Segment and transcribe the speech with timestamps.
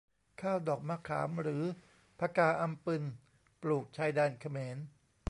[0.41, 1.63] ข้าวดอกมะขาม หรือ
[2.19, 3.03] ผกาอำปึญ
[3.61, 4.77] ปลูกชายแดนเขมร